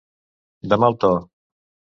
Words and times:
De 0.73 0.81
mal 0.85 0.97
to. 1.05 1.13